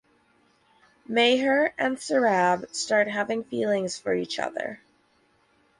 Meher 1.07 1.73
and 1.77 1.95
Sarab 1.97 2.73
start 2.73 3.07
having 3.07 3.43
feelings 3.43 3.99
for 3.99 4.15
each 4.15 4.39
other. 4.39 4.81